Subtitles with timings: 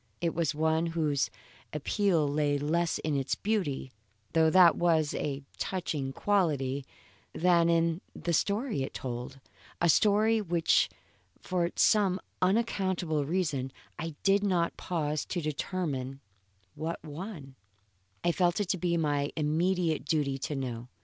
[0.19, 1.29] It was one whose
[1.73, 3.91] appeal lay less in its beauty,
[4.33, 6.87] though that was of a touching quality,
[7.33, 9.39] than in the story it told,
[9.79, 10.89] a story, which
[11.43, 16.19] for some unaccountable reason I did not pause to determine
[16.73, 17.53] what one
[18.23, 20.87] I felt it to be my immediate duty to know.